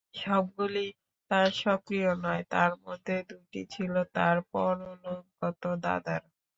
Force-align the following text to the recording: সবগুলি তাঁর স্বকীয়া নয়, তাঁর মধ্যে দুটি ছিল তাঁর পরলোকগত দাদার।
সবগুলি 0.19 0.85
তাঁর 1.31 1.49
স্বকীয়া 1.57 2.11
নয়, 2.23 2.43
তাঁর 2.53 2.71
মধ্যে 2.85 3.15
দুটি 3.29 3.61
ছিল 3.73 3.93
তাঁর 4.15 4.37
পরলোকগত 4.51 5.63
দাদার। 5.83 6.21